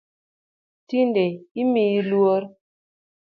[0.87, 1.25] Tinde
[1.61, 2.43] omiyi luor.